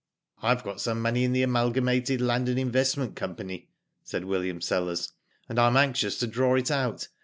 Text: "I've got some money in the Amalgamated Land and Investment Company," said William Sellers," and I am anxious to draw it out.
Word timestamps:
"I've 0.41 0.63
got 0.63 0.81
some 0.81 0.99
money 0.99 1.23
in 1.23 1.31
the 1.31 1.43
Amalgamated 1.43 2.21
Land 2.21 2.49
and 2.49 2.57
Investment 2.57 3.15
Company," 3.15 3.69
said 4.03 4.25
William 4.25 4.59
Sellers," 4.59 5.13
and 5.47 5.59
I 5.59 5.67
am 5.67 5.77
anxious 5.77 6.17
to 6.21 6.25
draw 6.25 6.55
it 6.55 6.71
out. 6.71 7.07